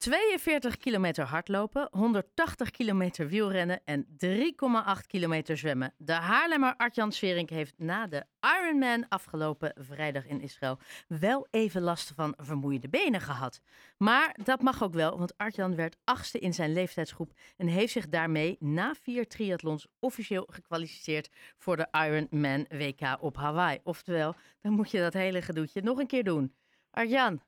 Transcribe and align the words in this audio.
42 0.00 0.76
kilometer 0.76 1.24
hardlopen, 1.24 1.88
180 1.90 2.70
kilometer 2.70 3.28
wielrennen 3.28 3.80
en 3.84 4.06
3,8 4.06 5.06
kilometer 5.06 5.56
zwemmen. 5.56 5.94
De 5.96 6.12
Haarlemmer 6.12 6.74
Artjan 6.76 7.12
Sverink 7.12 7.50
heeft 7.50 7.74
na 7.78 8.06
de 8.06 8.24
Ironman 8.40 9.08
afgelopen 9.08 9.72
vrijdag 9.76 10.26
in 10.26 10.40
Israël 10.40 10.78
wel 11.06 11.46
even 11.50 11.82
last 11.82 12.12
van 12.14 12.34
vermoeide 12.36 12.88
benen 12.88 13.20
gehad. 13.20 13.60
Maar 13.96 14.36
dat 14.44 14.62
mag 14.62 14.82
ook 14.82 14.94
wel, 14.94 15.18
want 15.18 15.36
Artjan 15.36 15.74
werd 15.74 15.96
achtste 16.04 16.38
in 16.38 16.54
zijn 16.54 16.72
leeftijdsgroep 16.72 17.32
en 17.56 17.66
heeft 17.66 17.92
zich 17.92 18.08
daarmee 18.08 18.56
na 18.60 18.94
vier 19.02 19.28
triathlons 19.28 19.86
officieel 19.98 20.46
gekwalificeerd 20.50 21.30
voor 21.58 21.76
de 21.76 21.88
Ironman 21.90 22.66
WK 22.68 23.16
op 23.20 23.36
Hawaii. 23.36 23.80
Oftewel, 23.82 24.34
dan 24.60 24.72
moet 24.72 24.90
je 24.90 24.98
dat 24.98 25.12
hele 25.12 25.42
gedoetje 25.42 25.82
nog 25.82 25.98
een 25.98 26.06
keer 26.06 26.24
doen. 26.24 26.54
Arjan, 26.90 27.40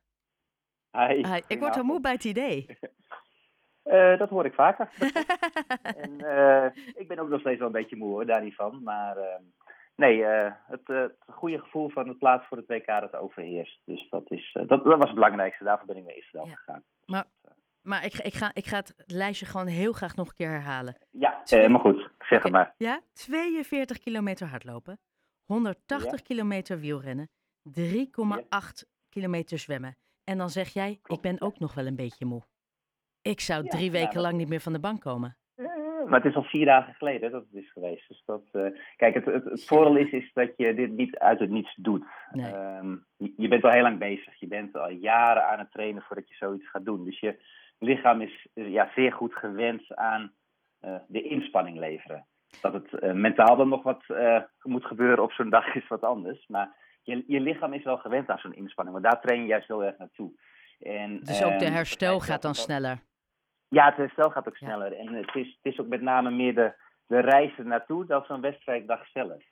Hi. 0.97 1.27
Hi, 1.27 1.41
ik 1.47 1.59
word 1.59 1.77
al 1.77 1.83
moe 1.83 1.99
bij 1.99 2.11
het 2.11 2.23
idee. 2.23 2.77
Uh, 3.85 4.17
dat 4.21 4.29
hoor 4.29 4.45
ik 4.45 4.53
vaker. 4.53 4.89
en 6.03 6.11
uh, 6.19 6.65
ik 6.93 7.07
ben 7.07 7.19
ook 7.19 7.29
nog 7.29 7.39
steeds 7.39 7.57
wel 7.57 7.67
een 7.67 7.73
beetje 7.73 7.95
moe 7.95 8.09
hoor, 8.09 8.25
daar 8.25 8.43
niet 8.43 8.55
van. 8.55 8.83
Maar 8.83 9.17
uh, 9.17 9.23
nee, 9.95 10.23
het, 10.23 10.87
het, 10.87 11.15
goede 11.27 11.59
gevoel 11.59 11.89
van 11.89 12.07
het 12.07 12.17
plaats 12.17 12.47
voor 12.47 12.57
het 12.57 12.67
WK 12.67 12.85
dat 12.85 13.15
overheerst. 13.15 13.81
Dus 13.85 14.09
dat, 14.09 14.31
is, 14.31 14.51
dat, 14.53 14.69
dat, 14.69 14.83
was 14.83 15.05
het 15.05 15.13
belangrijkste. 15.13 15.63
Daarvoor 15.63 15.87
ben 15.87 15.97
ik 15.97 16.05
naar 16.05 16.15
Israël 16.15 16.45
ja. 16.45 16.55
gegaan. 16.55 16.83
Maar, 17.05 17.25
maar 17.81 18.05
ik, 18.05 18.13
ik, 18.13 18.33
ga, 18.33 18.51
ik 18.53 18.65
ga 18.65 18.77
het 18.77 18.93
lijstje 19.07 19.45
gewoon 19.45 19.67
heel 19.67 19.93
graag 19.93 20.15
nog 20.15 20.27
een 20.27 20.35
keer 20.35 20.49
herhalen. 20.49 20.97
Ja, 21.11 21.41
helemaal 21.43 21.81
goed. 21.81 22.09
Zeg 22.19 22.43
het 22.43 22.51
maar. 22.51 22.73
Ja, 22.77 23.01
42 23.13 23.99
kilometer 23.99 24.47
hardlopen, 24.47 24.99
180 25.43 26.11
ja. 26.11 26.17
kilometer 26.23 26.79
wielrennen, 26.79 27.29
3,8 27.79 27.81
ja. 28.49 28.61
kilometer 29.09 29.57
zwemmen. 29.57 29.97
En 30.23 30.37
dan 30.37 30.49
zeg 30.49 30.69
jij, 30.69 30.99
ik 31.03 31.21
ben 31.21 31.41
ook 31.41 31.59
nog 31.59 31.73
wel 31.73 31.85
een 31.85 31.95
beetje 31.95 32.25
moe. 32.25 32.41
Ik 33.21 33.39
zou 33.39 33.67
drie 33.67 33.91
ja, 33.91 33.91
weken 33.91 34.21
lang 34.21 34.37
niet 34.37 34.49
meer 34.49 34.59
van 34.59 34.73
de 34.73 34.79
bank 34.79 35.01
komen. 35.01 35.37
Maar 36.07 36.21
het 36.21 36.29
is 36.29 36.35
al 36.35 36.43
vier 36.43 36.65
dagen 36.65 36.93
geleden 36.93 37.31
dat 37.31 37.43
het 37.51 37.63
is 37.63 37.71
geweest. 37.71 38.07
Dus 38.07 38.23
dat, 38.25 38.43
uh, 38.51 38.67
kijk, 38.95 39.13
het, 39.13 39.25
het, 39.25 39.43
het 39.43 39.65
voordeel 39.65 39.95
is, 39.95 40.11
is 40.11 40.31
dat 40.33 40.53
je 40.57 40.73
dit 40.73 40.91
niet 40.91 41.17
uit 41.17 41.39
het 41.39 41.49
niets 41.49 41.75
doet. 41.75 42.05
Nee. 42.31 42.53
Um, 42.53 43.05
je, 43.17 43.33
je, 43.37 43.47
bent 43.47 43.63
al 43.63 43.71
heel 43.71 43.81
lang 43.81 43.99
bezig. 43.99 44.39
Je 44.39 44.47
bent 44.47 44.75
al 44.77 44.89
jaren 44.89 45.47
aan 45.47 45.59
het 45.59 45.71
trainen 45.71 46.01
voordat 46.01 46.29
je 46.29 46.35
zoiets 46.35 46.69
gaat 46.69 46.85
doen. 46.85 47.05
Dus 47.05 47.19
je 47.19 47.39
lichaam 47.79 48.21
is 48.21 48.47
ja, 48.53 48.91
zeer 48.95 49.11
goed 49.11 49.33
gewend 49.33 49.95
aan 49.95 50.33
uh, 50.81 50.95
de 51.07 51.21
inspanning 51.21 51.77
leveren. 51.77 52.25
Dat 52.61 52.73
het 52.73 53.03
uh, 53.03 53.13
mentaal 53.13 53.55
dan 53.55 53.69
nog 53.69 53.83
wat 53.83 54.03
moet 54.61 54.85
gebeuren 54.85 55.23
op 55.23 55.31
zo'n 55.31 55.49
dag 55.49 55.75
is 55.75 55.87
wat 55.87 56.03
anders. 56.03 56.47
Maar 56.47 56.75
je, 57.03 57.23
je 57.27 57.39
lichaam 57.39 57.73
is 57.73 57.83
wel 57.83 57.97
gewend 57.97 58.29
aan 58.29 58.37
zo'n 58.37 58.53
inspanning, 58.53 58.99
want 58.99 59.11
daar 59.11 59.21
train 59.21 59.41
je 59.41 59.47
juist 59.47 59.67
heel 59.67 59.83
erg 59.83 59.97
naartoe. 59.97 60.31
En, 60.79 61.19
dus 61.19 61.43
ook 61.43 61.59
de 61.59 61.65
um, 61.65 61.73
herstel 61.73 62.19
gaat 62.19 62.41
dan 62.41 62.55
sneller? 62.55 62.99
Ja, 63.67 63.85
het 63.85 63.97
herstel 63.97 64.29
gaat 64.29 64.47
ook 64.47 64.57
sneller. 64.57 64.91
Ja. 64.91 64.97
En 64.97 65.13
het 65.13 65.35
is, 65.35 65.59
het 65.61 65.73
is 65.73 65.79
ook 65.79 65.87
met 65.87 66.01
name 66.01 66.31
meer 66.31 66.55
de, 66.55 66.73
de 67.07 67.19
reis 67.19 67.51
naartoe 67.57 68.05
dan 68.05 68.23
zo'n 68.23 68.41
wedstrijddag 68.41 69.07
zelf. 69.07 69.43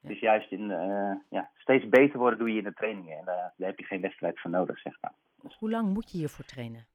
Ja. 0.00 0.08
Dus 0.08 0.20
juist 0.20 0.50
in, 0.50 0.70
uh, 0.70 1.14
ja, 1.28 1.50
steeds 1.54 1.88
beter 1.88 2.18
worden 2.18 2.38
doe 2.38 2.52
je 2.52 2.58
in 2.58 2.64
de 2.64 2.72
trainingen. 2.72 3.16
En 3.18 3.20
uh, 3.20 3.26
daar 3.26 3.68
heb 3.68 3.78
je 3.78 3.84
geen 3.84 4.00
wedstrijd 4.00 4.40
voor 4.40 4.50
nodig, 4.50 4.78
zeg 4.78 5.00
maar. 5.00 5.14
Dus. 5.42 5.56
Hoe 5.58 5.70
lang 5.70 5.88
moet 5.88 6.10
je 6.10 6.18
hiervoor 6.18 6.44
trainen? 6.44 6.86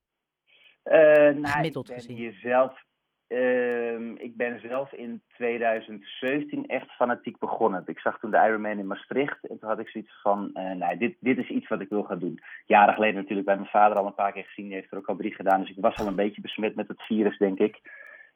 Uh, 0.83 0.93
nou, 0.93 1.47
Gemiddeld 1.47 1.89
ik 1.89 1.95
ben 1.95 2.03
gezien. 2.03 2.17
Hier 2.17 2.33
zelf, 2.33 2.83
uh, 3.31 4.23
ik 4.23 4.35
ben 4.35 4.59
zelf 4.59 4.93
in 4.93 5.21
2017 5.35 6.67
echt 6.67 6.91
fanatiek 6.91 7.39
begonnen. 7.39 7.83
Ik 7.85 7.99
zag 7.99 8.19
toen 8.19 8.31
de 8.31 8.37
Ironman 8.37 8.79
in 8.79 8.87
Maastricht 8.87 9.47
en 9.47 9.59
toen 9.59 9.69
had 9.69 9.79
ik 9.79 9.89
zoiets 9.89 10.21
van, 10.21 10.49
uh, 10.53 10.71
nee, 10.71 10.97
dit, 10.97 11.15
dit 11.19 11.37
is 11.37 11.49
iets 11.49 11.67
wat 11.67 11.81
ik 11.81 11.89
wil 11.89 12.03
gaan 12.03 12.19
doen. 12.19 12.39
Jaren 12.65 12.93
geleden 12.93 13.15
natuurlijk 13.15 13.47
bij 13.47 13.55
mijn 13.55 13.69
vader 13.69 13.97
al 13.97 14.05
een 14.05 14.13
paar 14.13 14.31
keer 14.31 14.43
gezien, 14.43 14.65
die 14.65 14.73
heeft 14.73 14.91
er 14.91 14.97
ook 14.97 15.09
al 15.09 15.15
drie 15.15 15.35
gedaan. 15.35 15.59
Dus 15.59 15.69
ik 15.69 15.81
was 15.81 15.95
al 15.95 16.07
een 16.07 16.15
beetje 16.15 16.41
besmet 16.41 16.75
met 16.75 16.87
het 16.87 17.01
virus, 17.01 17.37
denk 17.37 17.59
ik. 17.59 17.81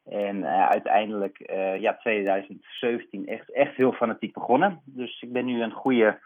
En 0.06 0.38
uh, 0.38 0.68
uiteindelijk, 0.68 1.38
ja, 1.80 1.98
2017 1.98 3.28
echt, 3.28 3.52
echt 3.52 3.76
heel 3.76 3.92
fanatiek 3.92 4.34
begonnen. 4.34 4.82
Dus 4.86 5.22
ik 5.22 5.32
ben 5.32 5.45
nu 5.45 5.61
een 5.61 5.72
goede, 5.72 6.20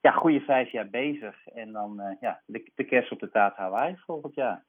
ja, 0.00 0.10
goede 0.10 0.40
vijf 0.40 0.70
jaar 0.70 0.88
bezig. 0.88 1.46
En 1.46 1.72
dan 1.72 2.16
ja, 2.20 2.40
de, 2.46 2.70
de 2.74 2.84
kerst 2.84 3.12
op 3.12 3.20
de 3.20 3.30
taart 3.30 3.56
Hawaii 3.56 3.96
volgend 4.06 4.34
jaar. 4.34 4.64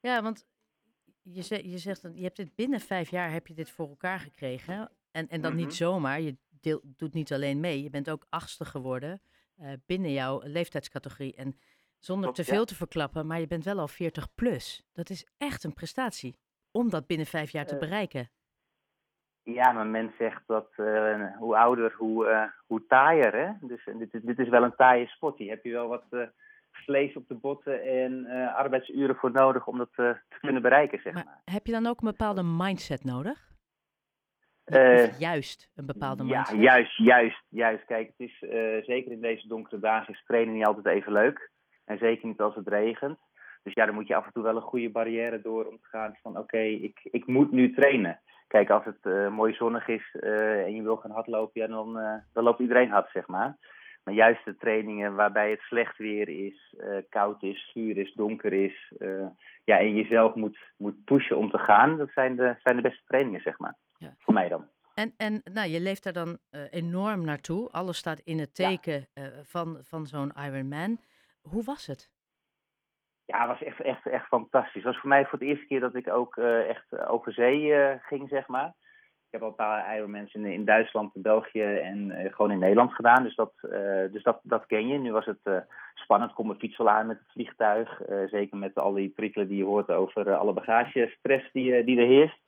Ja, 0.00 0.22
want 0.22 0.46
je, 1.22 1.42
zegt, 1.42 1.64
je 1.64 1.78
zegt, 1.78 2.02
je 2.14 2.22
hebt 2.22 2.36
dit 2.36 2.54
binnen 2.54 2.80
vijf 2.80 3.10
jaar 3.10 3.32
heb 3.32 3.46
je 3.46 3.54
dit 3.54 3.70
voor 3.70 3.88
elkaar 3.88 4.20
gekregen. 4.20 4.90
En, 5.10 5.28
en 5.28 5.40
dat 5.40 5.50
mm 5.50 5.58
-hmm. 5.58 5.66
niet 5.66 5.74
zomaar. 5.74 6.20
Je 6.20 6.36
deel, 6.60 6.80
doet 6.84 7.14
niet 7.14 7.32
alleen 7.32 7.60
mee. 7.60 7.82
Je 7.82 7.90
bent 7.90 8.10
ook 8.10 8.26
achtste 8.28 8.64
geworden 8.64 9.20
uh, 9.60 9.72
binnen 9.86 10.12
jouw 10.12 10.40
leeftijdscategorie. 10.42 11.34
En 11.34 11.58
zonder 11.98 12.32
te 12.32 12.44
veel 12.44 12.58
ja. 12.58 12.64
te 12.64 12.74
verklappen, 12.74 13.26
maar 13.26 13.40
je 13.40 13.46
bent 13.46 13.64
wel 13.64 13.78
al 13.78 13.88
40 13.88 14.34
plus. 14.34 14.86
Dat 14.92 15.10
is 15.10 15.26
echt 15.38 15.64
een 15.64 15.74
prestatie. 15.74 16.38
Om 16.70 16.90
dat 16.90 17.06
binnen 17.06 17.26
vijf 17.26 17.50
jaar 17.50 17.66
te 17.66 17.74
uh, 17.74 17.80
bereiken. 17.80 18.30
Ja, 19.42 19.72
maar 19.72 19.86
men 19.86 20.12
zegt 20.18 20.42
dat 20.46 20.72
uh, 20.76 21.36
hoe 21.36 21.56
ouder, 21.56 21.94
hoe, 21.96 22.50
hoe 22.66 22.86
taaier. 22.86 23.34
Hè? 23.34 23.66
Dus 23.66 23.88
dit, 23.98 24.26
dit 24.26 24.38
is 24.38 24.48
wel 24.48 24.62
een 24.62 24.76
taaie. 24.76 25.10
Hier 25.36 25.50
heb 25.50 25.64
je 25.64 25.72
wel 25.72 25.88
wat 25.88 26.04
vlees 26.84 27.16
op 27.16 27.28
de 27.28 27.34
botten 27.34 27.82
en 27.82 28.26
uh, 28.26 28.54
arbeidsuren 28.56 29.16
voor 29.16 29.32
nodig 29.32 29.66
om 29.66 29.78
dat 29.78 29.90
uh, 29.96 30.10
te 30.28 30.38
kunnen 30.40 30.62
bereiken, 30.62 31.00
zeg 31.00 31.12
maar, 31.12 31.24
maar. 31.24 31.40
Heb 31.44 31.66
je 31.66 31.72
dan 31.72 31.86
ook 31.86 32.00
een 32.00 32.08
bepaalde 32.08 32.42
mindset 32.42 33.04
nodig? 33.04 33.48
Uh, 34.66 35.18
juist 35.18 35.70
een 35.74 35.86
bepaalde 35.86 36.24
ja, 36.24 36.34
mindset? 36.34 36.60
juist, 36.60 36.96
juist, 36.96 37.42
juist. 37.48 37.84
Kijk, 37.84 38.06
het 38.16 38.28
is 38.28 38.38
zeker 38.86 39.12
in 39.12 39.20
deze 39.20 39.48
donkere 39.48 39.78
dagen 39.78 40.14
is 40.14 40.24
trainen 40.26 40.54
niet 40.54 40.66
altijd 40.66 40.86
even 40.86 41.12
leuk. 41.12 41.50
En 41.84 41.98
zeker 41.98 42.26
niet 42.26 42.40
als 42.40 42.54
het 42.54 42.68
regent. 42.68 43.18
Dus 43.62 43.74
ja, 43.74 43.86
dan 43.86 43.94
moet 43.94 44.06
je 44.06 44.14
af 44.14 44.26
en 44.26 44.32
toe 44.32 44.42
wel 44.42 44.56
een 44.56 44.62
goede 44.62 44.90
barrière 44.90 45.40
door 45.40 45.64
om 45.64 45.78
te 45.80 45.88
gaan 45.88 46.16
van 46.22 46.32
oké, 46.32 46.40
okay, 46.40 46.72
ik, 46.72 47.00
ik 47.02 47.26
moet 47.26 47.52
nu 47.52 47.74
trainen. 47.74 48.20
Kijk, 48.46 48.70
als 48.70 48.84
het 48.84 49.30
mooi 49.30 49.54
zonnig 49.54 49.88
is 49.88 50.16
en 50.20 50.74
je 50.74 50.82
wil 50.82 50.96
gaan 50.96 51.10
hardlopen, 51.10 51.60
ja, 51.60 51.66
dan, 51.66 51.92
dan 52.32 52.44
loopt 52.44 52.60
iedereen 52.60 52.90
hard, 52.90 53.10
zeg 53.10 53.26
maar. 53.26 53.56
Maar 54.04 54.14
juist 54.14 54.44
de 54.44 54.56
trainingen 54.56 55.14
waarbij 55.14 55.50
het 55.50 55.60
slecht 55.60 55.98
weer 55.98 56.28
is, 56.28 56.74
uh, 56.78 56.96
koud 57.08 57.42
is, 57.42 57.70
guur 57.72 57.96
is, 57.96 58.12
donker 58.12 58.52
is. 58.52 58.92
Uh, 58.98 59.26
ja, 59.64 59.78
en 59.78 59.94
jezelf 59.94 60.34
moet, 60.34 60.58
moet 60.76 61.04
pushen 61.04 61.36
om 61.36 61.50
te 61.50 61.58
gaan. 61.58 61.96
Dat 61.96 62.10
zijn 62.10 62.36
de, 62.36 62.56
zijn 62.62 62.76
de 62.76 62.82
beste 62.82 63.04
trainingen, 63.06 63.40
zeg 63.40 63.58
maar. 63.58 63.76
Ja. 63.98 64.14
Voor 64.18 64.34
mij 64.34 64.48
dan. 64.48 64.68
En, 64.94 65.14
en 65.16 65.40
nou, 65.52 65.68
je 65.68 65.80
leeft 65.80 66.04
daar 66.04 66.12
dan 66.12 66.38
uh, 66.50 66.60
enorm 66.70 67.24
naartoe. 67.24 67.70
Alles 67.70 67.96
staat 67.96 68.20
in 68.24 68.38
het 68.38 68.54
teken 68.54 69.06
ja. 69.14 69.30
van, 69.42 69.78
van 69.82 70.06
zo'n 70.06 70.32
Ironman. 70.46 71.00
Hoe 71.42 71.64
was 71.64 71.86
het? 71.86 72.10
Ja, 73.24 73.38
het 73.38 73.48
was 73.48 73.62
echt, 73.62 73.80
echt, 73.80 74.06
echt 74.06 74.26
fantastisch. 74.26 74.74
Het 74.74 74.84
was 74.84 74.98
voor 74.98 75.08
mij 75.08 75.26
voor 75.26 75.38
de 75.38 75.44
eerste 75.44 75.66
keer 75.66 75.80
dat 75.80 75.94
ik 75.94 76.08
ook 76.08 76.36
echt 76.36 77.06
over 77.06 77.32
zee 77.32 77.74
ging, 78.00 78.28
zeg 78.28 78.46
maar. 78.46 78.74
Ik 79.30 79.38
heb 79.38 79.44
al 79.44 79.48
een 79.48 79.66
paar 79.66 79.96
Ironmans 79.96 80.34
in, 80.34 80.44
in 80.44 80.64
Duitsland, 80.64 81.10
België 81.14 81.62
en 81.62 82.10
uh, 82.10 82.32
gewoon 82.32 82.50
in 82.50 82.58
Nederland 82.58 82.92
gedaan. 82.92 83.22
Dus, 83.22 83.34
dat, 83.34 83.52
uh, 83.62 84.12
dus 84.12 84.22
dat, 84.22 84.40
dat 84.42 84.66
ken 84.66 84.88
je. 84.88 84.98
Nu 84.98 85.12
was 85.12 85.26
het 85.26 85.38
uh, 85.44 85.56
spannend. 85.94 86.32
Kom 86.32 86.46
mijn 86.46 86.58
fiets 86.58 86.80
aan 86.80 87.06
met 87.06 87.18
het 87.18 87.32
vliegtuig. 87.32 88.00
zeker 88.26 88.56
met 88.56 88.74
al 88.74 88.92
die 88.92 89.08
prikkelen 89.08 89.48
die 89.48 89.56
je 89.56 89.64
hoort 89.64 89.90
over 89.90 90.34
alle 90.34 90.52
bagagestress 90.52 91.52
die, 91.52 91.84
die 91.84 92.00
er 92.00 92.06
heerst. 92.06 92.38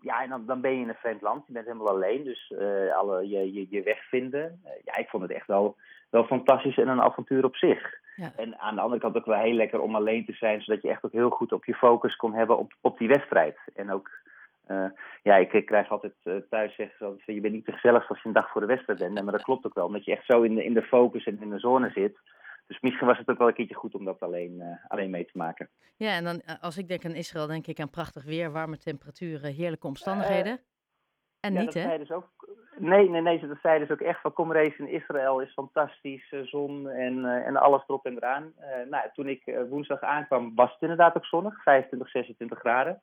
ja, 0.00 0.22
en 0.22 0.28
dan, 0.28 0.46
dan 0.46 0.60
ben 0.60 0.72
je 0.72 0.80
in 0.80 0.88
een 0.88 0.94
vreemd 0.94 1.22
land. 1.22 1.46
Je 1.46 1.52
bent 1.52 1.66
helemaal 1.66 1.88
alleen. 1.88 2.24
Dus 2.24 2.54
alle, 2.94 3.28
je, 3.28 3.52
je, 3.52 3.66
je 3.70 3.82
weg 3.82 4.08
vinden. 4.08 4.60
ja, 4.84 4.96
ik 4.96 5.08
vond 5.08 5.22
het 5.22 5.32
echt 5.32 5.46
wel, 5.46 5.76
wel 6.10 6.24
fantastisch 6.24 6.78
en 6.78 6.88
een 6.88 7.02
avontuur 7.02 7.44
op 7.44 7.56
zich. 7.56 8.00
Ja. 8.16 8.32
En 8.36 8.58
aan 8.58 8.74
de 8.74 8.80
andere 8.80 9.00
kant 9.00 9.16
ook 9.16 9.26
wel 9.26 9.40
heel 9.40 9.54
lekker 9.54 9.80
om 9.80 9.94
alleen 9.94 10.24
te 10.24 10.32
zijn. 10.32 10.62
Zodat 10.62 10.82
je 10.82 10.88
echt 10.88 11.04
ook 11.04 11.12
heel 11.12 11.30
goed 11.30 11.52
op 11.52 11.64
je 11.64 11.74
focus 11.74 12.16
kon 12.16 12.34
hebben 12.34 12.58
op, 12.58 12.72
op 12.80 12.98
die 12.98 13.08
wedstrijd. 13.08 13.58
En 13.74 13.90
ook 13.90 14.10
uh, 14.72 14.90
ja, 15.22 15.36
ik, 15.36 15.52
ik, 15.52 15.66
krijg 15.66 15.90
altijd 15.90 16.14
uh, 16.24 16.36
thuis 16.50 16.74
zeggen 16.74 16.96
ze 16.98 17.04
altijd, 17.04 17.26
je 17.26 17.40
bent 17.40 17.54
niet 17.54 17.64
te 17.64 17.72
gezellig 17.72 18.08
als 18.08 18.22
je 18.22 18.28
een 18.28 18.34
dag 18.34 18.50
voor 18.50 18.60
de 18.60 18.66
wedstrijd 18.66 18.98
bent. 18.98 19.18
En, 19.18 19.24
maar 19.24 19.32
dat 19.32 19.42
klopt 19.42 19.66
ook 19.66 19.74
wel, 19.74 19.86
omdat 19.86 20.04
je 20.04 20.12
echt 20.12 20.26
zo 20.26 20.42
in 20.42 20.54
de, 20.54 20.64
in 20.64 20.74
de 20.74 20.82
focus 20.82 21.24
en 21.24 21.40
in 21.40 21.50
de 21.50 21.58
zone 21.58 21.90
zit. 21.90 22.18
Dus 22.66 22.80
misschien 22.80 23.06
was 23.06 23.18
het 23.18 23.28
ook 23.28 23.38
wel 23.38 23.48
een 23.48 23.54
keertje 23.54 23.74
goed 23.74 23.94
om 23.94 24.04
dat 24.04 24.20
alleen, 24.20 24.52
uh, 24.52 24.66
alleen 24.88 25.10
mee 25.10 25.24
te 25.24 25.38
maken. 25.38 25.68
Ja, 25.96 26.16
en 26.16 26.24
dan 26.24 26.42
als 26.60 26.78
ik 26.78 26.88
denk 26.88 27.04
aan 27.04 27.14
Israël, 27.14 27.46
denk 27.46 27.66
ik 27.66 27.80
aan 27.80 27.90
prachtig 27.90 28.24
weer, 28.24 28.52
warme 28.52 28.78
temperaturen, 28.78 29.52
heerlijke 29.52 29.86
omstandigheden. 29.86 30.60
en 31.40 31.52
ja, 31.52 31.60
niet, 31.60 31.72
dat 31.72 31.82
hè? 31.82 31.98
Dus 31.98 32.10
ook, 32.10 32.30
nee, 32.78 33.08
nee, 33.10 33.20
nee, 33.20 33.46
dat 33.46 33.58
zeiden 33.62 33.88
dus 33.88 33.96
ook 33.96 34.06
echt 34.06 34.20
van 34.20 34.32
kom 34.32 34.52
race 34.52 34.78
in 34.78 34.88
Israël 34.88 35.40
is 35.40 35.52
fantastisch, 35.52 36.34
zon 36.42 36.88
en, 36.88 37.24
en 37.24 37.56
alles 37.56 37.82
erop 37.86 38.06
en 38.06 38.16
eraan. 38.16 38.52
nou, 38.90 39.08
toen 39.12 39.28
ik 39.28 39.64
woensdag 39.68 40.00
aankwam 40.00 40.54
was 40.54 40.72
het 40.72 40.82
inderdaad 40.82 41.16
ook 41.16 41.26
zonnig, 41.26 41.62
25, 41.62 42.10
26 42.10 42.58
graden. 42.58 43.02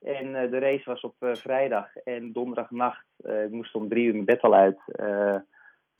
En 0.00 0.26
uh, 0.26 0.50
de 0.50 0.58
race 0.58 0.84
was 0.84 1.00
op 1.00 1.14
uh, 1.20 1.34
vrijdag 1.34 1.96
en 1.96 2.32
donderdagnacht. 2.32 3.06
Uh, 3.20 3.44
ik 3.44 3.50
moest 3.50 3.74
om 3.74 3.88
drie 3.88 4.06
uur 4.06 4.12
mijn 4.12 4.24
bed 4.24 4.40
al 4.40 4.54
uit. 4.54 4.80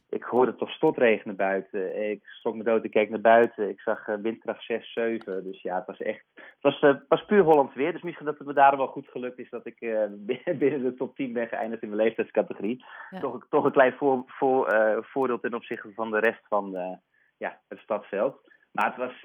ik 0.09 0.23
hoorde 0.23 0.55
toch 0.55 0.71
stotregenen 0.71 1.37
buiten. 1.37 2.11
Ik 2.11 2.21
schrok 2.25 2.55
me 2.55 2.63
dood, 2.63 2.85
ik 2.85 2.91
keek 2.91 3.11
naar 3.11 3.21
buiten. 3.21 3.69
Ik 3.69 3.81
zag 3.81 4.07
windkracht 4.07 4.65
6, 4.65 4.93
7. 4.93 5.45
Dus 5.45 5.63
ja, 5.63 5.77
het 5.77 5.87
was 5.87 5.99
echt... 5.99 6.25
Het 6.35 6.81
was, 6.81 6.97
was 7.09 7.25
puur 7.25 7.43
Hollands 7.43 7.75
weer. 7.75 7.93
Dus 7.93 8.03
misschien 8.03 8.27
dat 8.27 8.39
het 8.39 8.47
me 8.47 8.53
daar 8.53 8.77
wel 8.77 8.87
goed 8.87 9.09
gelukt 9.09 9.39
is 9.39 9.51
dat 9.51 9.67
ik 9.67 9.79
binnen 10.59 10.83
de 10.83 10.95
top 10.97 11.17
10 11.17 11.33
ben 11.33 11.49
geëindigd 11.49 11.83
in 11.83 11.89
mijn 11.89 12.03
leeftijdscategorie. 12.03 12.85
Ja. 13.11 13.21
Toch, 13.21 13.47
toch 13.49 13.65
een 13.65 13.73
klein 13.73 13.93
voor, 13.93 14.23
voor, 14.27 14.69
voordeel 15.07 15.41
ten 15.41 15.55
opzichte 15.55 15.93
van 15.95 16.11
de 16.11 16.19
rest 16.19 16.47
van 16.49 16.99
ja, 17.37 17.61
het 17.69 17.79
stadveld. 17.79 18.41
Maar 18.73 18.87
het 18.87 18.97
was... 18.97 19.21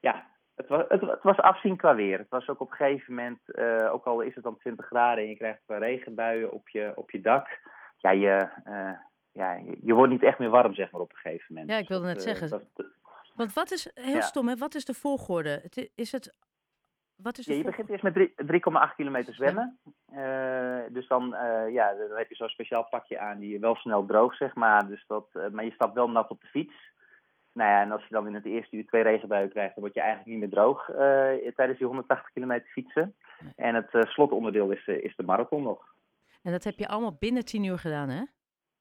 ja, 0.00 0.31
Het 0.54 0.68
was, 0.68 0.84
het, 0.88 1.00
het 1.00 1.22
was 1.22 1.36
afzien 1.36 1.76
qua 1.76 1.94
weer. 1.94 2.18
Het 2.18 2.28
was 2.28 2.48
ook 2.48 2.60
op 2.60 2.70
een 2.70 2.76
gegeven 2.76 3.14
moment, 3.14 3.40
uh, 3.46 3.92
ook 3.92 4.04
al 4.04 4.20
is 4.20 4.34
het 4.34 4.44
dan 4.44 4.58
20 4.58 4.86
graden 4.86 5.24
en 5.24 5.30
je 5.30 5.36
krijgt 5.36 5.60
regenbuien 5.66 6.52
op 6.52 6.68
je, 6.68 6.92
op 6.94 7.10
je 7.10 7.20
dak. 7.20 7.60
Ja, 7.96 8.10
je, 8.10 8.48
uh, 8.66 8.92
ja, 9.32 9.60
je 9.82 9.94
wordt 9.94 10.12
niet 10.12 10.22
echt 10.22 10.38
meer 10.38 10.50
warm, 10.50 10.74
zeg 10.74 10.90
maar, 10.90 11.00
op 11.00 11.12
een 11.12 11.18
gegeven 11.18 11.46
moment. 11.48 11.70
Ja, 11.70 11.78
ik 11.78 11.88
wilde 11.88 12.06
net 12.06 12.22
zeggen. 12.22 12.48
Dat, 12.48 12.66
Want 13.34 13.52
wat 13.52 13.70
is, 13.70 13.90
heel 13.94 14.14
ja. 14.14 14.20
stom, 14.20 14.48
hè? 14.48 14.56
wat 14.56 14.74
is 14.74 14.84
de 14.84 14.94
volgorde? 14.94 15.60
Het, 15.62 15.90
is 15.94 16.12
het 16.12 16.34
wat 17.16 17.38
is 17.38 17.46
ja, 17.46 17.54
je 17.54 17.64
begint 17.64 17.88
eerst 17.88 18.02
met 18.02 18.30
3,8 18.90 18.94
kilometer 18.96 19.34
zwemmen. 19.34 19.78
Uh, 20.12 20.80
dus 20.88 21.08
dan, 21.08 21.36
ja, 21.70 21.94
dan 21.94 22.18
heb 22.18 22.28
je 22.28 22.34
zo'n 22.34 22.48
speciaal 22.48 22.84
pakje 22.84 23.18
aan 23.18 23.38
die 23.38 23.50
je 23.50 23.58
wel 23.58 23.74
snel 23.74 24.06
droog, 24.06 24.36
zeg 24.36 24.54
maar. 24.54 24.86
Dus 24.86 25.04
dat, 25.06 25.26
maar 25.52 25.64
je 25.64 25.70
stapt 25.70 25.94
wel 25.94 26.10
nat 26.10 26.30
op 26.30 26.40
de 26.40 26.46
fiets. 26.46 26.91
Nou 27.52 27.70
ja, 27.70 27.82
en 27.82 27.90
als 27.90 28.02
je 28.02 28.14
dan 28.14 28.26
in 28.26 28.34
het 28.34 28.44
eerste 28.44 28.76
uur 28.76 28.86
twee 28.86 29.02
regenbuien 29.02 29.50
krijgt, 29.50 29.74
dan 29.74 29.82
word 29.82 29.94
je 29.94 30.00
eigenlijk 30.00 30.30
niet 30.30 30.40
meer 30.40 30.50
droog 30.50 30.84
tijdens 31.54 31.78
die 31.78 31.86
180 31.86 32.32
kilometer 32.32 32.68
fietsen. 32.68 33.14
En 33.56 33.74
het 33.74 34.08
slotonderdeel 34.08 34.70
is, 34.70 34.86
is 34.86 35.16
de 35.16 35.22
marathon 35.22 35.62
nog. 35.62 35.94
En 36.42 36.52
dat 36.52 36.64
heb 36.64 36.78
je 36.78 36.88
allemaal 36.88 37.16
binnen 37.18 37.44
10 37.44 37.64
uur 37.64 37.78
gedaan, 37.78 38.08
hè? 38.08 38.22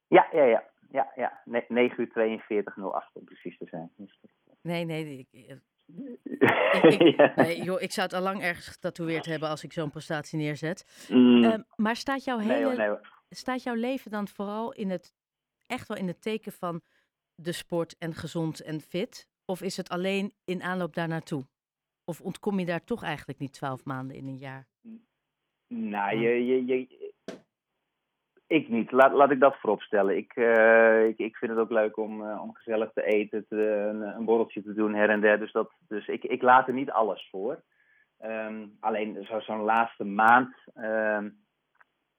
Ja, 0.07 0.27
ja, 0.31 0.44
ja. 0.44 0.63
ja, 0.89 1.12
ja. 1.15 1.41
9 1.68 2.01
uur 2.01 2.09
42, 2.09 2.77
08 2.77 3.09
om 3.13 3.23
precies 3.23 3.57
te 3.57 3.65
zijn. 3.69 3.91
Dus 3.95 4.19
nee, 4.62 4.85
nee, 4.85 5.17
ik, 5.17 5.27
ik, 5.31 5.57
nee, 7.35 7.63
joh, 7.63 7.81
ik 7.81 7.91
zou 7.91 8.07
het 8.07 8.15
al 8.15 8.21
lang 8.21 8.41
ergens 8.41 8.67
getatoeëerd 8.67 9.25
hebben 9.25 9.50
als 9.50 9.63
ik 9.63 9.74
zo'n 9.74 9.89
prestatie 9.89 10.39
neerzet. 10.39 11.07
Mm. 11.09 11.44
Uh, 11.44 11.53
maar 11.75 11.95
staat 11.95 12.24
jouw, 12.24 12.38
hele, 12.38 12.75
nee, 12.75 12.88
nee. 12.88 12.97
staat 13.29 13.63
jouw 13.63 13.74
leven 13.74 14.12
dan 14.12 14.27
vooral 14.27 14.74
in 14.74 14.89
het, 14.89 15.13
echt 15.67 15.88
wel 15.88 15.97
in 15.97 16.07
het 16.07 16.21
teken 16.21 16.51
van 16.51 16.81
de 17.43 17.51
sport 17.51 17.97
en 17.97 18.13
gezond 18.13 18.63
en 18.63 18.79
fit? 18.79 19.27
Of 19.45 19.61
is 19.61 19.77
het 19.77 19.89
alleen 19.89 20.31
in 20.45 20.61
aanloop 20.61 20.93
daar 20.93 21.07
naartoe? 21.07 21.43
Of 22.05 22.21
ontkom 22.21 22.59
je 22.59 22.65
daar 22.65 22.83
toch 22.83 23.03
eigenlijk 23.03 23.39
niet 23.39 23.53
twaalf 23.53 23.85
maanden 23.85 24.15
in 24.15 24.27
een 24.27 24.38
jaar? 24.38 24.67
Nou, 25.67 26.17
je, 26.17 26.45
je, 26.45 26.65
je, 26.65 27.11
ik 28.51 28.69
niet. 28.69 28.91
Laat, 28.91 29.13
laat 29.13 29.31
ik 29.31 29.39
dat 29.39 29.55
vooropstellen. 29.55 30.17
Ik, 30.17 30.35
uh, 30.35 31.07
ik, 31.07 31.17
ik 31.17 31.35
vind 31.35 31.51
het 31.51 31.59
ook 31.59 31.71
leuk 31.71 31.97
om, 31.97 32.21
uh, 32.21 32.41
om 32.41 32.53
gezellig 32.53 32.91
te 32.93 33.03
eten, 33.03 33.45
te, 33.47 33.55
een, 33.55 34.01
een, 34.01 34.25
borreltje 34.25 34.63
te 34.63 34.73
doen 34.73 34.93
her 34.93 35.09
en 35.09 35.21
der. 35.21 35.39
Dus, 35.39 35.51
dat, 35.51 35.71
dus 35.88 36.07
ik, 36.07 36.23
ik 36.23 36.41
laat 36.41 36.67
er 36.67 36.73
niet 36.73 36.91
alles 36.91 37.27
voor. 37.29 37.63
Um, 38.25 38.77
alleen 38.79 39.17
zo'n 39.21 39.41
zo 39.41 39.57
laatste 39.57 40.03
maand, 40.03 40.55
um, 40.75 41.40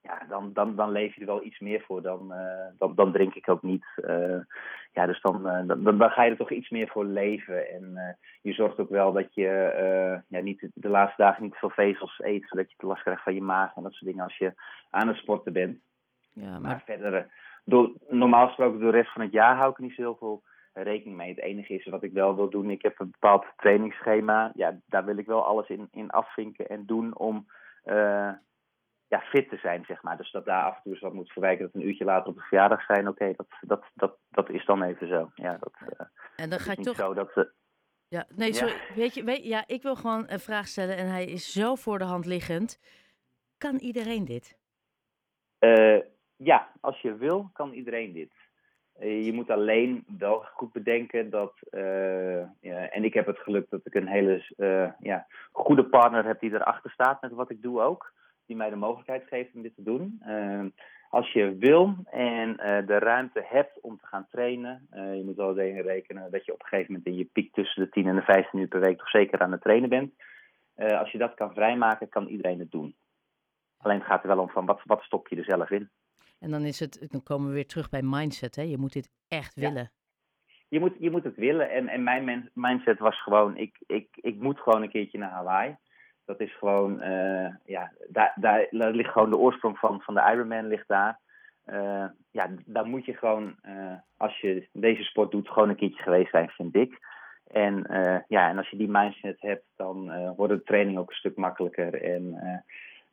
ja, 0.03 0.25
dan, 0.29 0.53
dan, 0.53 0.75
dan 0.75 0.91
leef 0.91 1.15
je 1.15 1.21
er 1.21 1.27
wel 1.27 1.43
iets 1.43 1.59
meer 1.59 1.81
voor. 1.81 2.01
Dan, 2.01 2.31
uh, 2.31 2.65
dan, 2.77 2.95
dan 2.95 3.11
drink 3.11 3.33
ik 3.33 3.49
ook 3.49 3.61
niet. 3.61 3.85
ja, 4.93 5.05
dus 5.05 5.21
dan, 5.21 5.43
dan, 5.67 5.97
dan, 5.97 6.09
ga 6.09 6.23
je 6.23 6.31
er 6.31 6.37
toch 6.37 6.51
iets 6.51 6.69
meer 6.69 6.87
voor 6.87 7.05
leven. 7.05 7.69
En 7.69 8.17
je 8.41 8.53
zorgt 8.53 8.79
ook 8.79 8.89
wel 8.89 9.11
dat 9.11 9.33
je 9.33 10.23
ja, 10.27 10.39
niet 10.39 10.67
de 10.73 10.89
laatste 10.89 11.21
dagen 11.21 11.43
niet 11.43 11.55
veel 11.55 11.69
vezels 11.69 12.19
eet, 12.19 12.47
zodat 12.47 12.71
je 12.71 12.77
te 12.77 12.85
last 12.85 13.01
krijgt 13.01 13.23
van 13.23 13.33
je 13.33 13.41
maag 13.41 13.75
en 13.75 13.83
dat 13.83 13.93
soort 13.93 14.05
dingen 14.05 14.23
als 14.23 14.37
je 14.37 14.53
aan 14.89 15.07
het 15.07 15.17
sporten 15.17 15.53
bent. 15.53 15.79
Ja, 16.33 16.49
maar... 16.49 16.61
maar 16.61 16.81
verder, 16.85 17.13
eh, 17.13 17.23
door, 17.65 17.91
normaal 18.07 18.47
gesproken 18.47 18.79
door 18.79 18.91
de 18.91 18.97
rest 18.97 19.11
van 19.11 19.21
het 19.21 19.31
jaar 19.31 19.55
hou 19.55 19.71
ik 19.71 19.77
niet 19.77 19.93
zoveel 19.93 20.43
rekening 20.73 21.17
mee. 21.17 21.29
Het 21.29 21.39
enige 21.39 21.73
is 21.73 21.85
wat 21.85 22.03
ik 22.03 22.13
wel 22.13 22.35
wil 22.35 22.49
doen, 22.49 22.69
ik 22.69 22.81
heb 22.81 22.99
een 22.99 23.11
bepaald 23.11 23.45
trainingsschema. 23.57 24.51
Ja, 24.55 24.79
daar 24.85 25.05
wil 25.05 25.17
ik 25.17 25.25
wel 25.25 25.45
alles 25.45 25.67
in, 25.67 25.87
in 25.91 26.09
afvinken 26.09 26.67
en 26.67 26.85
doen 26.85 27.17
om 27.17 27.45
ja, 29.13 29.19
fit 29.19 29.49
te 29.49 29.57
zijn, 29.57 29.85
zeg 29.85 30.03
maar. 30.03 30.17
Dus 30.17 30.31
dat 30.31 30.45
daar 30.45 30.63
af 30.63 30.75
en 30.75 30.81
toe 30.83 30.91
eens 30.91 31.01
wat 31.01 31.13
moet 31.13 31.31
verwijken 31.31 31.65
dat 31.65 31.73
een 31.73 31.87
uurtje 31.87 32.05
later 32.05 32.29
op 32.29 32.35
de 32.35 32.41
verjaardag 32.41 32.85
zijn. 32.85 33.07
Oké, 33.07 33.23
okay, 33.23 33.33
dat, 33.35 33.47
dat, 33.61 33.83
dat, 33.93 34.17
dat 34.29 34.49
is 34.49 34.65
dan 34.65 34.83
even 34.83 35.07
zo. 35.07 35.31
Ja, 35.35 35.57
dat, 35.59 35.73
uh, 35.81 36.05
en 36.35 36.49
dan 36.49 36.59
ga 36.59 36.71
je 36.71 36.81
toch... 36.81 36.95
Zo 36.95 37.13
dat, 37.13 37.31
uh, 37.35 37.43
ja, 38.07 38.25
nee, 38.35 38.53
sorry. 38.53 38.73
Ja. 38.73 38.95
Weet 38.95 39.13
je, 39.13 39.23
weet, 39.23 39.43
ja, 39.43 39.63
ik 39.67 39.81
wil 39.81 39.95
gewoon 39.95 40.23
een 40.27 40.39
vraag 40.39 40.67
stellen 40.67 40.97
en 40.97 41.07
hij 41.07 41.25
is 41.25 41.51
zo 41.51 41.75
voor 41.75 41.97
de 41.97 42.03
hand 42.03 42.25
liggend. 42.25 42.79
Kan 43.57 43.75
iedereen 43.75 44.25
dit? 44.25 44.57
Uh, 45.59 45.99
ja, 46.35 46.71
als 46.81 47.01
je 47.01 47.15
wil, 47.15 47.49
kan 47.53 47.71
iedereen 47.71 48.13
dit. 48.13 48.31
Uh, 48.99 49.25
je 49.25 49.33
moet 49.33 49.49
alleen 49.49 50.05
wel 50.17 50.45
goed 50.53 50.71
bedenken 50.71 51.29
dat, 51.29 51.53
uh, 51.71 52.43
ja, 52.59 52.89
en 52.89 53.03
ik 53.03 53.13
heb 53.13 53.25
het 53.25 53.39
geluk 53.39 53.69
dat 53.69 53.81
ik 53.83 53.93
een 53.93 54.07
hele 54.07 54.53
uh, 54.57 54.91
ja, 54.99 55.27
goede 55.51 55.85
partner 55.85 56.25
heb 56.25 56.39
die 56.39 56.53
erachter 56.53 56.91
staat 56.91 57.21
met 57.21 57.31
wat 57.31 57.49
ik 57.49 57.61
doe 57.61 57.81
ook. 57.81 58.13
Die 58.45 58.55
mij 58.55 58.69
de 58.69 58.75
mogelijkheid 58.75 59.27
geeft 59.27 59.55
om 59.55 59.61
dit 59.61 59.75
te 59.75 59.83
doen. 59.83 60.21
als 61.09 61.31
je 61.31 61.55
wil 61.57 61.95
en 62.05 62.55
de 62.85 62.99
ruimte 62.99 63.43
hebt 63.45 63.81
om 63.81 63.97
te 63.97 64.05
gaan 64.05 64.27
trainen, 64.31 64.87
je 64.91 65.21
moet 65.25 65.35
wel 65.35 65.55
tegen 65.55 65.81
rekenen 65.81 66.31
dat 66.31 66.45
je 66.45 66.53
op 66.53 66.59
een 66.61 66.67
gegeven 66.67 66.93
moment 66.93 67.09
in 67.09 67.17
je 67.17 67.25
piek 67.25 67.53
tussen 67.53 67.83
de 67.83 67.89
10 67.89 68.07
en 68.07 68.15
de 68.15 68.21
15 68.21 68.59
uur 68.59 68.67
per 68.67 68.79
week 68.79 68.97
toch 68.97 69.09
zeker 69.09 69.39
aan 69.39 69.51
het 69.51 69.61
trainen 69.61 69.89
bent. 69.89 70.13
als 70.75 71.11
je 71.11 71.17
dat 71.17 71.33
kan 71.33 71.53
vrijmaken, 71.53 72.09
kan 72.09 72.27
iedereen 72.27 72.59
het 72.59 72.71
doen. 72.71 72.95
Alleen 73.83 73.97
het 73.97 74.07
gaat 74.07 74.21
er 74.21 74.27
wel 74.27 74.39
om 74.39 74.49
van 74.49 74.65
wat, 74.65 74.81
wat 74.83 75.01
stop 75.01 75.27
je 75.27 75.35
er 75.35 75.43
zelf 75.43 75.69
in. 75.69 75.89
En 76.39 76.51
dan, 76.51 76.61
is 76.61 76.79
het, 76.79 77.07
dan 77.11 77.23
komen 77.23 77.47
we 77.47 77.53
weer 77.53 77.67
terug 77.67 77.89
bij 77.89 78.01
mindset. 78.01 78.55
Hè? 78.55 78.61
Je 78.61 78.77
moet 78.77 78.93
dit 78.93 79.09
echt 79.27 79.55
willen. 79.55 79.91
Je, 80.69 80.79
moet, 80.79 80.95
je 80.99 81.11
moet 81.11 81.23
het 81.23 81.35
willen. 81.35 81.69
En, 81.69 81.87
en 81.87 82.03
mijn 82.03 82.49
mindset 82.53 82.99
was 82.99 83.23
gewoon, 83.23 83.57
ik, 83.57 83.77
ik, 83.85 84.07
ik 84.11 84.39
moet 84.39 84.59
gewoon 84.59 84.81
een 84.81 84.89
keertje 84.89 85.17
naar 85.17 85.29
Hawaii. 85.29 85.75
Dat 86.25 86.39
is 86.39 86.57
gewoon, 86.57 87.03
uh, 87.03 87.47
ja, 87.65 87.91
daar, 88.07 88.33
daar, 88.35 88.67
ligt 88.69 89.11
gewoon 89.11 89.29
de 89.29 89.37
oorsprong 89.37 89.77
van, 89.77 90.01
van 90.01 90.13
de 90.13 90.29
Ironman 90.33 90.67
ligt 90.67 90.87
daar. 90.87 91.19
Uh, 91.65 92.05
ja, 92.31 92.49
daar 92.65 92.85
moet 92.85 93.05
je 93.05 93.13
gewoon, 93.13 93.55
uh, 93.65 93.93
als 94.17 94.39
je 94.39 94.67
deze 94.71 95.03
sport 95.03 95.31
doet, 95.31 95.49
gewoon 95.49 95.69
een 95.69 95.75
keertje 95.75 96.03
geweest 96.03 96.31
zijn, 96.31 96.49
vind 96.49 96.75
ik. 96.75 96.99
En, 97.47 97.85
ja, 98.27 98.49
en 98.49 98.57
als 98.57 98.69
je 98.69 98.77
die 98.77 98.89
mindset 98.89 99.41
hebt, 99.41 99.63
dan 99.75 100.11
wordt 100.35 100.53
de 100.53 100.63
training 100.63 100.97
ook 100.97 101.09
een 101.09 101.15
stuk 101.15 101.35
makkelijker. 101.35 102.03
En 102.03 102.39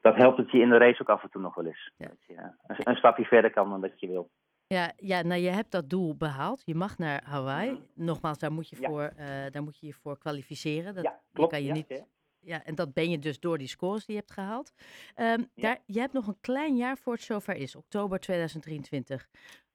dat 0.00 0.16
helpt 0.16 0.36
het 0.38 0.50
je 0.50 0.60
in 0.60 0.68
de 0.68 0.78
race 0.78 1.00
ook 1.00 1.08
af 1.08 1.22
en 1.22 1.30
toe 1.30 1.40
nog 1.40 1.54
wel 1.54 1.66
eens. 1.66 1.90
Ja. 1.96 2.06
Dat 2.06 2.16
je 2.26 2.34
een, 2.66 2.76
een, 2.88 2.96
stapje 2.96 3.24
verder 3.24 3.50
kan 3.50 3.70
dan 3.70 3.80
dat 3.80 4.00
je 4.00 4.06
wil. 4.06 4.30
Ja, 4.66 4.92
ja, 4.96 5.22
nou 5.22 5.40
je 5.40 5.50
hebt 5.50 5.70
dat 5.70 5.90
doel 5.90 6.16
behaald. 6.16 6.62
Je 6.64 6.74
mag 6.74 6.98
naar 6.98 7.22
Hawaii. 7.24 7.70
Mhm. 7.70 7.80
Nogmaals, 7.94 8.38
daar 8.38 8.52
moet 8.52 8.68
je, 8.68 8.76
ja. 8.80 8.88
voor, 8.88 9.12
uh, 9.18 9.26
daar 9.50 9.62
moet 9.62 9.78
je 9.78 9.86
je 9.86 9.92
voor 9.92 10.18
kwalificeren. 10.18 10.94
Dat, 10.94 11.04
ja, 11.04 11.20
klopt. 11.32 11.52
Kan 11.52 11.62
je 11.62 11.72
niet, 11.72 12.04
ja, 12.40 12.64
en 12.64 12.75
dat 12.75 12.92
ben 12.92 13.10
je 13.10 13.19
dus 13.19 13.40
door 13.40 13.58
die 13.58 13.69
scores 13.69 14.06
die 14.06 14.14
je 14.14 14.20
hebt 14.20 14.32
gehaald. 14.32 14.75
Um, 15.16 15.50
daar, 15.54 15.78
je 15.87 16.00
hebt 16.00 16.12
nog 16.12 16.26
een 16.26 16.40
klein 16.40 16.76
jaar 16.76 16.96
voor 16.96 17.12
het 17.12 17.22
zover 17.22 17.56
is, 17.56 17.76
oktober 17.76 18.20
2023. 18.20 19.28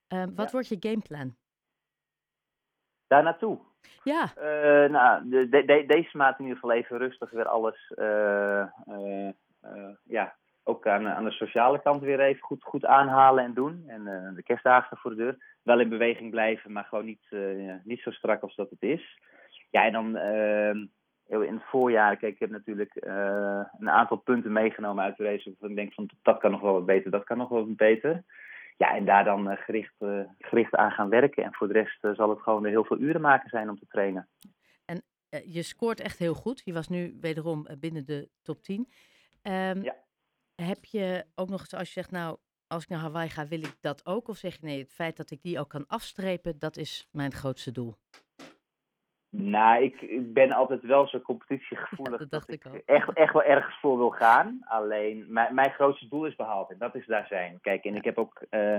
Um, 0.08 0.34
wat 0.34 0.52
wordt 0.52 0.68
je 0.68 0.76
gameplan? 0.80 1.36
Daar 3.06 3.22
naartoe? 3.22 3.58
Ja. 4.02 4.32
Uh, 4.38 4.90
nou, 4.90 5.28
de, 5.28 5.48
de, 5.48 5.84
deze 5.86 6.16
maand 6.16 6.38
in 6.38 6.44
ieder 6.44 6.60
geval 6.60 6.76
even 6.76 6.98
rustig 6.98 7.30
weer 7.30 7.48
alles 7.48 7.92
uh, 7.96 8.66
uh, 8.86 9.30
ja, 10.02 10.36
ook 10.62 10.86
aan, 10.86 11.08
aan 11.08 11.24
de 11.24 11.30
sociale 11.30 11.82
kant 11.82 12.02
weer 12.02 12.20
even 12.20 12.42
goed, 12.42 12.62
goed 12.62 12.84
aanhalen 12.84 13.44
en 13.44 13.54
doen. 13.54 13.84
En 13.86 14.04
de 14.34 14.42
kerstdagen 14.42 14.96
voor 14.96 15.10
de 15.10 15.16
deur. 15.16 15.36
Wel 15.62 15.80
in 15.80 15.88
beweging 15.88 16.30
blijven, 16.30 16.72
maar 16.72 16.84
gewoon 16.84 17.04
niet, 17.04 17.26
niet 17.84 18.00
zo 18.00 18.10
strak 18.10 18.42
als 18.42 18.54
dat 18.54 18.70
het 18.70 18.82
is. 18.82 19.18
Ja, 19.70 19.84
en 19.84 19.92
dan 19.92 20.16
in 21.28 21.54
het 21.54 21.64
voorjaar, 21.64 22.16
kijk, 22.16 22.32
ik 22.32 22.38
heb 22.40 22.50
natuurlijk 22.50 22.94
een 23.78 23.90
aantal 23.90 24.16
punten 24.16 24.52
meegenomen 24.52 25.04
uit 25.04 25.16
de 25.16 25.24
race. 25.24 25.48
Waarvan 25.48 25.70
ik 25.70 25.76
denk 25.76 25.94
van 25.94 26.10
dat 26.22 26.38
kan 26.38 26.50
nog 26.50 26.60
wel 26.60 26.72
wat 26.72 26.86
beter, 26.86 27.10
dat 27.10 27.24
kan 27.24 27.38
nog 27.38 27.48
wel 27.48 27.66
wat 27.66 27.76
beter. 27.76 28.24
Ja, 28.76 28.94
en 28.94 29.04
daar 29.04 29.24
dan 29.24 29.56
gericht, 29.56 29.94
gericht 30.38 30.74
aan 30.74 30.90
gaan 30.90 31.08
werken. 31.08 31.44
En 31.44 31.54
voor 31.54 31.66
de 31.66 31.72
rest 31.72 32.16
zal 32.16 32.30
het 32.30 32.40
gewoon 32.40 32.62
weer 32.62 32.70
heel 32.70 32.84
veel 32.84 32.98
uren 32.98 33.20
maken 33.20 33.48
zijn 33.48 33.68
om 33.68 33.78
te 33.78 33.86
trainen. 33.88 34.28
En 34.84 35.02
je 35.44 35.62
scoort 35.62 36.00
echt 36.00 36.18
heel 36.18 36.34
goed. 36.34 36.62
Je 36.64 36.72
was 36.72 36.88
nu 36.88 37.16
wederom 37.20 37.66
binnen 37.80 38.06
de 38.06 38.28
top 38.42 38.62
10. 38.62 38.88
Um, 39.42 39.82
ja. 39.82 39.94
Heb 40.54 40.84
je 40.84 41.24
ook 41.34 41.48
nog 41.48 41.60
eens, 41.60 41.74
als 41.74 41.86
je 41.86 42.00
zegt, 42.00 42.10
nou, 42.10 42.36
als 42.66 42.82
ik 42.82 42.88
naar 42.88 42.98
Hawaii 42.98 43.28
ga, 43.28 43.46
wil 43.46 43.58
ik 43.58 43.76
dat 43.80 44.06
ook? 44.06 44.28
Of 44.28 44.36
zeg 44.36 44.60
je 44.60 44.66
nee, 44.66 44.78
het 44.78 44.92
feit 44.92 45.16
dat 45.16 45.30
ik 45.30 45.42
die 45.42 45.58
ook 45.58 45.68
kan 45.68 45.86
afstrepen, 45.86 46.58
dat 46.58 46.76
is 46.76 47.08
mijn 47.12 47.32
grootste 47.32 47.72
doel? 47.72 47.94
Nou, 49.30 49.82
ik, 49.82 50.00
ik 50.00 50.32
ben 50.32 50.52
altijd 50.52 50.82
wel 50.82 51.06
zo 51.06 51.20
competitiegevoelig 51.20 52.12
ja, 52.12 52.18
dat, 52.18 52.30
dacht 52.30 52.62
dat 52.62 52.74
ik. 52.74 52.82
Echt, 52.84 53.12
echt 53.12 53.32
wel 53.32 53.42
ergens 53.42 53.78
voor 53.80 53.96
wil 53.96 54.10
gaan. 54.10 54.58
Alleen, 54.64 55.24
mijn, 55.28 55.54
mijn 55.54 55.70
grootste 55.70 56.08
doel 56.08 56.26
is 56.26 56.36
behaald 56.36 56.70
en 56.70 56.78
dat 56.78 56.94
is 56.94 57.06
daar 57.06 57.26
zijn. 57.26 57.58
Kijk, 57.60 57.84
en 57.84 57.94
ik 57.94 58.04
heb 58.04 58.18
ook 58.18 58.44
uh, 58.50 58.78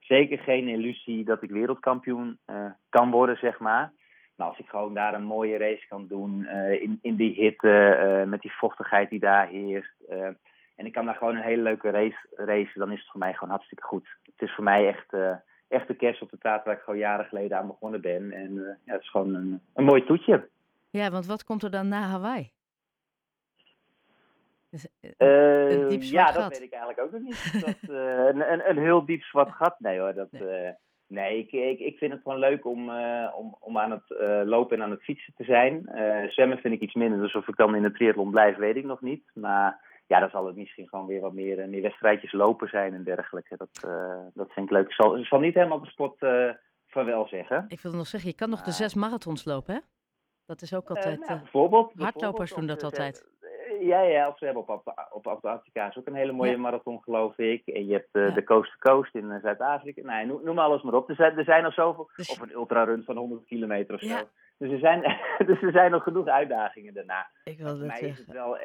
zeker 0.00 0.38
geen 0.38 0.68
illusie 0.68 1.24
dat 1.24 1.42
ik 1.42 1.50
wereldkampioen 1.50 2.38
uh, 2.46 2.70
kan 2.88 3.10
worden, 3.10 3.36
zeg 3.36 3.58
maar. 3.58 3.92
Nou, 4.36 4.50
als 4.50 4.58
ik 4.58 4.68
gewoon 4.68 4.94
daar 4.94 5.14
een 5.14 5.24
mooie 5.24 5.58
race 5.58 5.86
kan 5.88 6.06
doen, 6.06 6.40
uh, 6.40 6.82
in, 6.82 6.98
in 7.02 7.16
die 7.16 7.34
hitte, 7.34 8.24
met 8.28 8.40
die 8.40 8.52
vochtigheid 8.52 9.10
die 9.10 9.20
daar 9.20 9.48
heerst. 9.48 9.94
En 10.76 10.86
ik 10.86 10.92
kan 10.92 11.04
daar 11.04 11.14
gewoon 11.14 11.36
een 11.36 11.42
hele 11.42 11.62
leuke 11.62 11.90
race 11.90 12.28
racen, 12.30 12.80
dan 12.80 12.92
is 12.92 12.98
het 13.00 13.10
voor 13.10 13.20
mij 13.20 13.32
gewoon 13.34 13.50
hartstikke 13.50 13.84
goed. 13.84 14.08
Het 14.22 14.48
is 14.48 14.54
voor 14.54 14.64
mij 14.64 14.88
echt, 14.88 15.12
echt 15.72 15.88
de 15.88 15.94
kerst 15.94 16.22
op 16.22 16.30
de 16.30 16.38
taart 16.38 16.64
waar 16.64 16.74
ik 16.74 16.82
gewoon 16.82 16.98
jaren 16.98 17.24
geleden 17.24 17.58
aan 17.58 17.66
begonnen 17.66 18.00
ben. 18.00 18.32
En 18.32 18.54
ja, 18.84 18.92
het 18.92 19.02
is 19.02 19.10
gewoon 19.10 19.34
een, 19.34 19.60
een 19.74 19.84
mooi 19.84 20.04
toetje. 20.04 20.48
Ja, 20.90 21.10
want 21.10 21.26
wat 21.26 21.44
komt 21.44 21.62
er 21.62 21.70
dan 21.70 21.88
na 21.88 22.00
Hawaii? 22.00 22.50
Dus, 24.70 24.86
ja, 26.10 26.32
dat 26.32 26.48
weet 26.48 26.62
ik 26.62 26.72
eigenlijk 26.72 27.00
ook 27.00 27.12
nog 27.12 27.20
niet. 27.20 27.52
dat, 27.66 27.88
een, 27.88 28.52
een, 28.52 28.68
een, 28.70 28.78
heel 28.78 29.04
diep 29.04 29.22
zwart 29.22 29.50
gat, 29.52 29.74
nee 29.78 29.98
hoor. 29.98 30.14
Dat, 30.14 30.32
nee. 30.32 30.74
Nee, 31.12 31.38
ik, 31.38 31.52
ik, 31.52 31.78
ik 31.78 31.98
vind 31.98 32.12
het 32.12 32.22
gewoon 32.22 32.38
leuk 32.38 32.66
om, 32.66 32.88
uh, 32.88 33.32
om, 33.36 33.56
om 33.60 33.78
aan 33.78 33.90
het 33.90 34.10
uh, 34.20 34.40
lopen 34.44 34.76
en 34.76 34.82
aan 34.82 34.90
het 34.90 35.02
fietsen 35.02 35.34
te 35.36 35.44
zijn. 35.44 35.88
Uh, 35.94 36.30
zwemmen 36.30 36.58
vind 36.58 36.74
ik 36.74 36.80
iets 36.80 36.94
minder, 36.94 37.20
dus 37.20 37.34
of 37.34 37.48
ik 37.48 37.56
dan 37.56 37.74
in 37.74 37.82
de 37.82 37.92
triathlon 37.92 38.30
blijf, 38.30 38.56
weet 38.56 38.76
ik 38.76 38.84
nog 38.84 39.00
niet. 39.00 39.30
Maar 39.34 39.80
ja, 40.12 40.20
dan 40.20 40.30
zal 40.30 40.46
het 40.46 40.56
misschien 40.56 40.88
gewoon 40.88 41.06
weer 41.06 41.20
wat 41.20 41.32
meer, 41.32 41.68
meer 41.68 41.82
wedstrijdjes 41.82 42.32
lopen 42.32 42.68
zijn 42.68 42.94
en 42.94 43.04
dergelijke. 43.04 43.56
Dat, 43.56 43.80
dat 44.34 44.52
vind 44.52 44.66
ik 44.66 44.72
leuk. 44.72 44.86
Ik 44.86 44.92
zal, 44.92 45.16
ik 45.18 45.24
zal 45.24 45.40
niet 45.40 45.54
helemaal 45.54 45.80
de 45.80 45.86
sport 45.86 46.18
van 46.86 47.04
wel 47.04 47.26
zeggen. 47.26 47.64
Ik 47.68 47.80
wilde 47.80 47.96
nog 47.96 48.06
zeggen, 48.06 48.30
je 48.30 48.36
kan 48.36 48.50
nog 48.50 48.62
de 48.62 48.70
zes 48.70 48.94
marathons 48.94 49.44
lopen, 49.44 49.74
hè? 49.74 49.80
Dat 50.46 50.62
is 50.62 50.74
ook 50.74 50.88
altijd... 50.88 51.20
Nou, 51.20 51.38
bijvoorbeeld. 51.38 51.92
Hardlopers 51.96 52.54
doen 52.54 52.66
dat 52.66 52.82
altijd. 52.82 53.30
Ja, 53.80 54.00
ja, 54.00 54.28
of 54.28 54.38
ze 54.38 54.44
hebben 54.44 54.62
op, 54.62 54.68
op, 54.68 55.08
op 55.10 55.26
Antarctica 55.26 55.92
ook 55.98 56.06
een 56.06 56.14
hele 56.14 56.32
mooie 56.32 56.50
ja. 56.50 56.58
marathon, 56.58 57.02
geloof 57.02 57.38
ik. 57.38 57.66
En 57.66 57.86
je 57.86 57.92
hebt 57.92 58.08
uh, 58.12 58.28
ja. 58.28 58.34
de 58.34 58.44
Coast 58.44 58.70
to 58.70 58.90
Coast 58.90 59.14
in 59.14 59.24
uh, 59.24 59.42
Zuid-Afrika. 59.42 60.02
Nee, 60.02 60.26
noem, 60.26 60.44
noem, 60.44 60.58
alles 60.58 60.82
maar 60.82 60.94
op. 60.94 61.08
Er 61.08 61.14
zijn 61.14 61.38
er, 61.38 61.44
zijn 61.44 61.64
al 61.64 61.72
zoveel, 61.72 62.10
dus... 62.16 62.30
of 62.30 62.40
een 62.40 62.52
ultrarun 62.52 63.04
van 63.04 63.16
100 63.16 63.44
kilometer 63.44 63.94
of 63.94 64.00
zo. 64.00 64.06
Ja. 64.06 64.24
Dus, 64.58 64.70
er 64.70 64.78
zijn, 64.78 65.00
dus 65.48 65.62
er 65.62 65.72
zijn 65.72 65.90
nog 65.90 66.02
genoeg 66.02 66.26
uitdagingen 66.26 66.94
daarna. 66.94 67.30
Ik 67.44 67.58
wil 67.58 67.76
mij 67.76 67.88
zeggen. 67.88 68.08
is 68.08 68.18
het 68.18 68.32
wel 68.32 68.58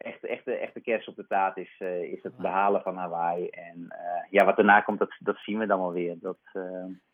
echt, 0.00 0.24
echt, 0.24 0.46
echt 0.46 0.74
de 0.74 0.80
kerst 0.80 1.08
op 1.08 1.16
de 1.16 1.26
taart 1.26 1.56
is, 1.56 1.76
uh, 1.78 2.02
is 2.02 2.22
het 2.22 2.36
behalen 2.36 2.82
van 2.82 2.96
Hawaii. 2.96 3.48
En 3.48 3.88
ja, 4.30 4.44
wat 4.44 4.56
daarna 4.56 4.80
komt, 4.80 4.98
dat, 4.98 5.16
dat 5.18 5.36
zien 5.36 5.58
we 5.58 5.66
dan 5.66 5.80
wel 5.80 5.92
weer. 5.92 6.16
Dat, 6.20 6.38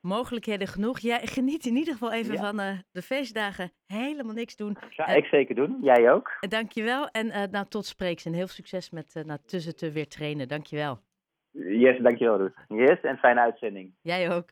Mogelijkheden 0.01 0.67
genoeg. 0.67 0.99
Jij 0.99 1.27
geniet 1.27 1.67
in 1.67 1.77
ieder 1.77 1.93
geval 1.93 2.13
even 2.13 2.35
ja. 2.35 2.41
van 2.41 2.83
de 2.93 3.03
feestdagen. 3.03 3.73
Helemaal 3.87 4.35
niks 4.35 4.57
doen. 4.57 4.77
Ga 4.91 5.07
ik 5.07 5.25
zeker 5.25 5.55
doen. 5.55 5.79
Jij 5.83 6.13
ook. 6.13 6.31
Dankjewel. 6.41 7.09
En 7.09 7.51
nou, 7.51 7.67
tot 7.69 7.87
spreeks 7.87 8.25
en 8.25 8.33
heel 8.33 8.47
veel 8.47 8.55
succes 8.55 8.91
met 8.91 9.23
nou, 9.27 9.39
tussen 9.47 9.77
te 9.77 9.93
weer 9.93 10.09
trainen. 10.09 10.49
Dankjewel. 10.49 10.99
Yes, 11.65 11.99
dankjewel 11.99 12.37
Ruud. 12.37 12.55
Yes, 12.69 13.01
en 13.01 13.19
fijne 13.19 13.41
uitzending. 13.41 13.95
Jij 14.03 14.31
ook. 14.31 14.45